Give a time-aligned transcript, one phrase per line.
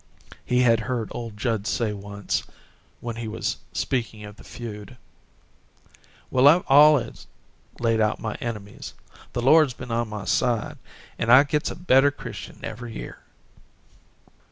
[0.43, 2.41] He had heard old Judd say once,
[3.01, 4.97] when he was speaking of the feud:
[6.31, 7.27] "Well, I've al'ays
[7.79, 8.95] laid out my enemies.
[9.33, 10.79] The Lord's been on my side
[11.19, 13.19] an' I gits a better Christian every year."